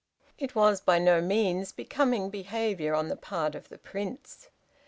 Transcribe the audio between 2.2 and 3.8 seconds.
behavior on the part of the